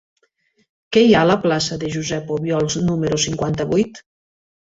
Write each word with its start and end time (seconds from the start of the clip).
Què 0.95 1.03
hi 1.07 1.11
ha 1.11 1.19
a 1.25 1.29
la 1.31 1.35
plaça 1.43 1.77
de 1.83 1.91
Josep 1.97 2.33
Obiols 2.37 2.79
número 2.87 3.21
cinquanta-vuit? 3.27 4.03